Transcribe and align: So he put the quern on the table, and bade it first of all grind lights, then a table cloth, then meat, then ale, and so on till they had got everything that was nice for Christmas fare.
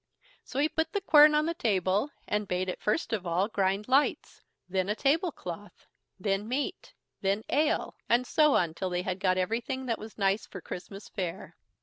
So 0.43 0.57
he 0.57 0.67
put 0.67 0.93
the 0.93 0.99
quern 1.01 1.35
on 1.35 1.45
the 1.45 1.53
table, 1.53 2.09
and 2.27 2.47
bade 2.47 2.69
it 2.69 2.81
first 2.81 3.13
of 3.13 3.27
all 3.27 3.47
grind 3.47 3.87
lights, 3.87 4.41
then 4.67 4.89
a 4.89 4.95
table 4.95 5.31
cloth, 5.31 5.85
then 6.19 6.47
meat, 6.47 6.91
then 7.21 7.43
ale, 7.49 7.93
and 8.09 8.25
so 8.25 8.55
on 8.55 8.73
till 8.73 8.89
they 8.89 9.03
had 9.03 9.19
got 9.19 9.37
everything 9.37 9.85
that 9.85 9.99
was 9.99 10.17
nice 10.17 10.47
for 10.47 10.59
Christmas 10.59 11.07
fare. 11.07 11.55